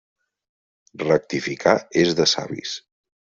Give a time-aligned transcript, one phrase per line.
[1.01, 2.75] Rectificar és de savis.